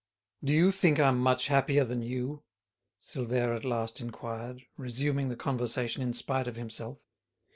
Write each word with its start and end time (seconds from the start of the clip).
"Do 0.43 0.51
you 0.51 0.71
think 0.71 0.99
I'm 0.99 1.19
much 1.19 1.45
happier 1.45 1.83
than 1.83 2.01
you?" 2.01 2.41
Silvère 2.99 3.55
at 3.55 3.63
last 3.63 4.01
inquired, 4.01 4.63
resuming 4.75 5.29
the 5.29 5.35
conversation 5.35 6.01
in 6.01 6.13
spite 6.13 6.47
of 6.47 6.55
himself. 6.55 6.97